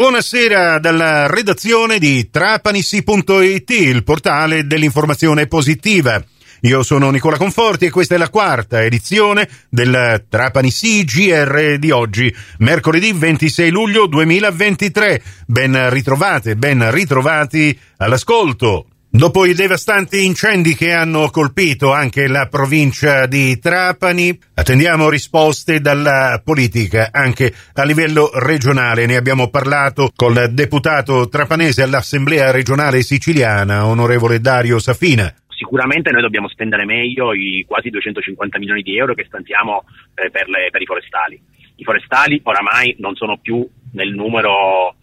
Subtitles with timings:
[0.00, 6.24] Buonasera dalla redazione di trapanissi.it, il portale dell'informazione positiva.
[6.62, 12.34] Io sono Nicola Conforti e questa è la quarta edizione del Trapani CGR di oggi,
[12.60, 15.22] mercoledì 26 luglio 2023.
[15.46, 18.86] Ben ritrovate, ben ritrovati all'ascolto.
[19.12, 26.40] Dopo i devastanti incendi che hanno colpito anche la provincia di Trapani, attendiamo risposte dalla
[26.44, 29.06] politica anche a livello regionale.
[29.06, 36.48] Ne abbiamo parlato col deputato trapanese all'Assemblea regionale siciliana, onorevole Dario Safina sicuramente noi dobbiamo
[36.48, 39.84] spendere meglio i quasi 250 milioni di euro che stanziamo
[40.14, 41.38] eh, per, le, per, i forestali.
[41.76, 44.94] I forestali oramai non sono più nel numero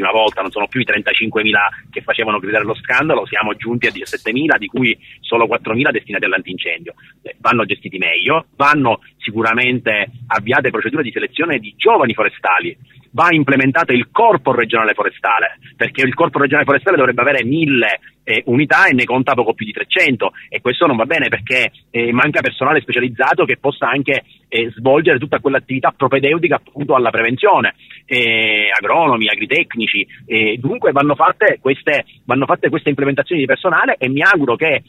[0.00, 3.86] di una volta, non sono più i 35.000 che facevano gridare lo scandalo, siamo giunti
[3.86, 6.94] a 17.000, di cui solo 4.000 destinati all'antincendio.
[7.22, 12.76] Eh, vanno gestiti meglio, vanno sicuramente avviate procedure di selezione di giovani forestali,
[13.12, 17.86] va implementato il corpo regionale forestale, perché il corpo regionale forestale dovrebbe avere 1.000
[18.22, 21.72] eh, unità e ne conta poco più di 300 e questo non va bene perché
[21.90, 27.74] eh, manca personale specializzato che possa anche eh, svolgere tutta quell'attività propedeutica appunto alla prevenzione,
[28.04, 30.06] eh, agronomi, agritecnici,
[30.58, 34.82] dunque vanno fatte, queste, vanno fatte queste implementazioni di personale e mi auguro che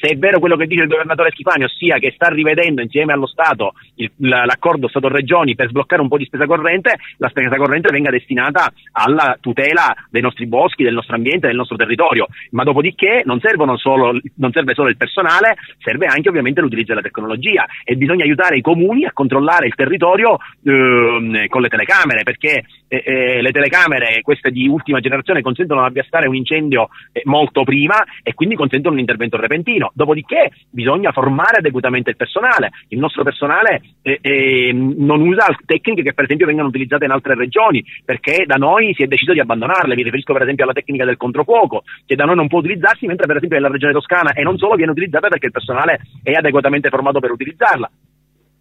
[0.00, 3.26] se è vero quello che dice il governatore Schifani, ossia che sta rivedendo insieme allo
[3.26, 8.10] Stato il, l'accordo Stato-Regioni per sbloccare un po' di spesa corrente, la spesa corrente venga
[8.10, 13.40] destinata alla tutela dei nostri boschi, del nostro ambiente, del nostro territorio, ma dopodiché non,
[13.76, 18.56] solo, non serve solo il personale, serve anche ovviamente l'utilizzo della tecnologia e bisogna aiutare
[18.56, 24.22] i comuni a controllare il territorio eh, con le telecamere, perché eh, eh, le telecamere,
[24.22, 28.94] queste di ultima generazione, consentono di avviastare un incendio eh, molto prima e quindi consentono
[28.94, 29.87] un intervento repentino.
[29.92, 32.70] Dopodiché bisogna formare adeguatamente il personale.
[32.88, 37.34] Il nostro personale eh, eh, non usa tecniche che per esempio vengono utilizzate in altre
[37.34, 39.94] regioni perché da noi si è deciso di abbandonarle.
[39.94, 43.26] Mi riferisco per esempio alla tecnica del controfuoco che da noi non può utilizzarsi mentre
[43.26, 46.88] per esempio nella regione toscana e non solo viene utilizzata perché il personale è adeguatamente
[46.88, 47.90] formato per utilizzarla.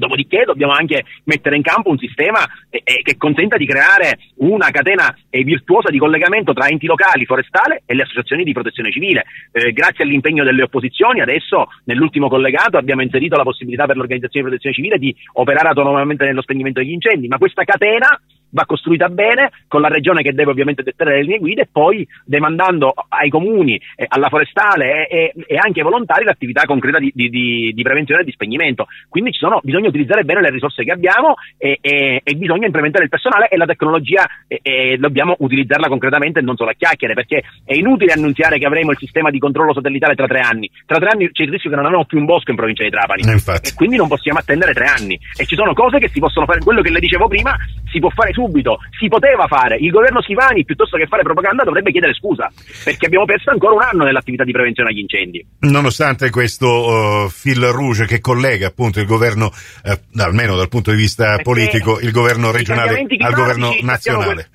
[0.00, 5.44] Dopodiché dobbiamo anche mettere in campo un sistema che consenta di creare una catena eh,
[5.44, 9.24] virtuosa di collegamento tra enti locali, forestale e le associazioni di protezione civile.
[9.52, 14.56] Eh, grazie all'impegno delle opposizioni, adesso nell'ultimo collegato abbiamo inserito la possibilità per l'organizzazione di
[14.56, 18.08] protezione civile di operare autonomamente nello spegnimento degli incendi, ma questa catena
[18.50, 22.06] va costruita bene, con la regione che deve ovviamente dettare le linee guida e poi
[22.24, 27.72] demandando ai comuni, eh, alla forestale e, e, anche ai volontari l'attività concreta di, di,
[27.72, 28.86] di, prevenzione e di spegnimento.
[29.08, 33.10] Quindi sono, bisogna utilizzare bene le risorse che abbiamo e, e, e bisogna implementare il
[33.10, 37.74] personale e la tecnologia e, dobbiamo utilizzarla concretamente e non solo a chiacchiere, perché è
[37.74, 40.70] inutile annunziare che avremo il sistema di controllo satellitare tra tre anni.
[40.86, 42.90] Tra tre anni c'è il rischio che non avremo più un bosco in provincia di
[42.90, 43.22] Trapani.
[43.22, 45.18] Eh, e quindi non possiamo attendere tre anni.
[45.36, 47.56] E ci sono cose che si possono fare, quello che le dicevo prima,
[47.90, 49.76] si può fare subito, si poteva fare.
[49.76, 52.50] Il governo Schivani, piuttosto che fare propaganda, dovrebbe chiedere scusa,
[52.84, 55.44] perché abbiamo perso ancora un anno nell'attività di prevenzione agli incendi.
[55.60, 59.46] Nonostante questo uh, fil rouge che collega appunto il governo,
[59.84, 64.48] uh, almeno dal punto di vista perché politico, il governo regionale al governo nazionale.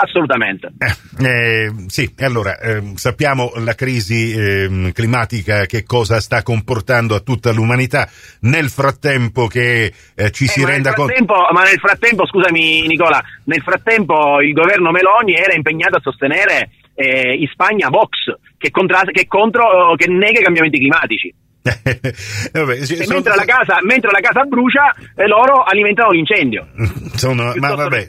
[0.00, 0.70] Assolutamente.
[0.78, 7.20] Eh, eh, sì, allora eh, sappiamo la crisi ehm, climatica che cosa sta comportando a
[7.20, 8.08] tutta l'umanità.
[8.42, 11.12] Nel frattempo che eh, ci si renda conto.
[11.52, 17.34] Ma nel frattempo, scusami Nicola, nel frattempo il governo Meloni era impegnato a sostenere eh,
[17.34, 21.34] in Spagna Vox che, contra- che, contro, che nega i cambiamenti climatici.
[22.52, 23.04] Vabbè, sono...
[23.08, 26.66] mentre, la casa, mentre, la casa, brucia, eh, loro alimentano l'incendio.
[27.18, 28.06] Sono, ma vabbè,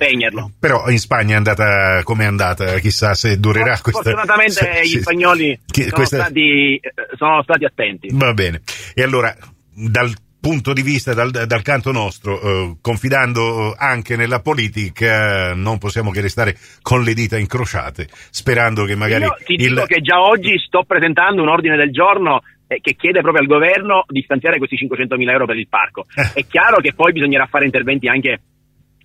[0.60, 4.02] però in Spagna è andata come è andata, chissà se durerà For, questa.
[4.02, 6.18] Fortunatamente gli spagnoli che, sono, questa...
[6.18, 8.10] stati, eh, sono stati attenti.
[8.12, 8.62] Va bene.
[8.94, 9.36] E allora,
[9.74, 16.12] dal punto di vista dal, dal canto nostro, eh, confidando anche nella politica, non possiamo
[16.12, 19.24] che restare con le dita incrociate, sperando che magari...
[19.24, 19.70] Io ti il...
[19.70, 23.48] dico che già oggi sto presentando un ordine del giorno eh, che chiede proprio al
[23.48, 26.06] governo di stanziare questi 500 mila euro per il parco.
[26.16, 26.42] Eh.
[26.42, 28.42] È chiaro che poi bisognerà fare interventi anche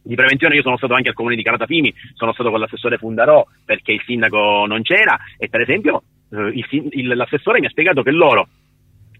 [0.04, 3.44] di prevenzione io sono stato anche al comune di Calatafimi, sono stato con l'assessore Fundarò
[3.64, 6.52] perché il sindaco non c'era e per esempio eh,
[6.90, 8.48] il, l'assessore mi ha spiegato che loro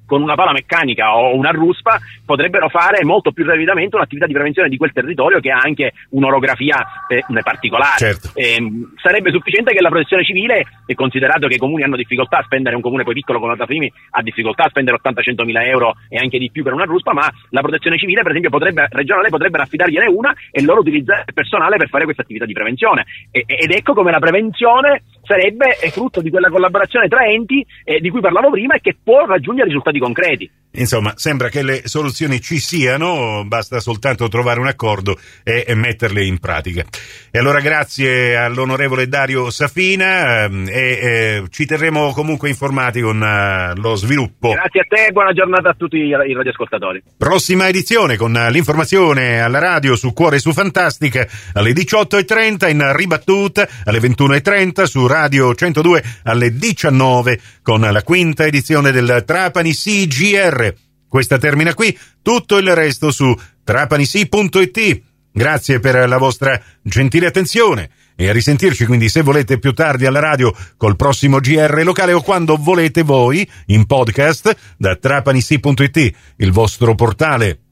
[0.06, 4.68] con una pala meccanica o una ruspa potrebbero fare molto più rapidamente un'attività di prevenzione
[4.68, 7.96] di quel territorio che ha anche un'orografia eh, particolare.
[7.96, 8.30] Certo.
[8.34, 8.58] Eh,
[9.00, 12.82] sarebbe sufficiente che la protezione civile, considerato che i comuni hanno difficoltà a spendere, un
[12.82, 16.50] comune poi piccolo come Altafimi ha difficoltà a spendere 80-100 mila euro e anche di
[16.50, 20.34] più per una ruspa, ma la protezione civile per esempio potrebbe, regionale potrebbe affidargliene una
[20.50, 23.04] e loro utilizzare il personale per fare questa attività di prevenzione.
[23.30, 28.10] E, ed ecco come la prevenzione sarebbe frutto di quella collaborazione tra enti eh, di
[28.10, 30.50] cui parlavo prima e che può raggiungere risultati concreti.
[30.76, 36.24] Insomma, sembra che le soluzioni ci siano, basta soltanto trovare un accordo e, e metterle
[36.24, 36.84] in pratica.
[37.30, 43.80] E allora grazie all'onorevole Dario Safina ehm, e eh, ci terremo comunque informati con uh,
[43.80, 44.50] lo sviluppo.
[44.50, 47.02] Grazie a te e buona giornata a tutti i radioascoltatori.
[47.16, 53.98] Prossima edizione con l'informazione alla radio su Cuore su Fantastica alle 18.30 in ribattuta alle
[54.00, 60.82] 21.30 su Radio 102 alle 19 con la quinta edizione del Trapani CGR
[61.14, 63.32] questa termina qui, tutto il resto su
[63.62, 65.02] trapanisi.it.
[65.30, 70.18] Grazie per la vostra gentile attenzione e a risentirci quindi se volete più tardi alla
[70.18, 76.96] radio col prossimo GR locale o quando volete voi in podcast da trapanisi.it, il vostro
[76.96, 77.63] portale